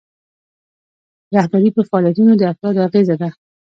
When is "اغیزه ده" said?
2.87-3.29